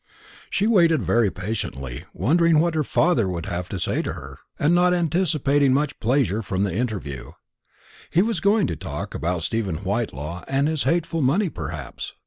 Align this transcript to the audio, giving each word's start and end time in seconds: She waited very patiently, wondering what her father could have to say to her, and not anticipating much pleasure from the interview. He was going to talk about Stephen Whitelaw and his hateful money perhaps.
She 0.49 0.65
waited 0.65 1.03
very 1.03 1.29
patiently, 1.29 2.05
wondering 2.11 2.59
what 2.59 2.73
her 2.73 2.83
father 2.83 3.27
could 3.27 3.45
have 3.45 3.69
to 3.69 3.77
say 3.77 4.01
to 4.01 4.13
her, 4.13 4.39
and 4.57 4.73
not 4.73 4.95
anticipating 4.95 5.75
much 5.75 5.99
pleasure 5.99 6.41
from 6.41 6.63
the 6.63 6.73
interview. 6.73 7.33
He 8.09 8.23
was 8.23 8.39
going 8.39 8.65
to 8.65 8.75
talk 8.75 9.13
about 9.13 9.43
Stephen 9.43 9.83
Whitelaw 9.83 10.43
and 10.47 10.67
his 10.67 10.85
hateful 10.85 11.21
money 11.21 11.49
perhaps. 11.49 12.15